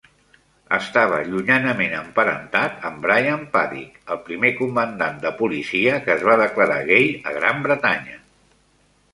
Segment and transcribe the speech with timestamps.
[0.75, 6.83] Estava llunyanament emparentat amb Brian Paddick, el primer comandant de policia que es va declarar
[6.93, 8.19] gai a Gran Bretanya.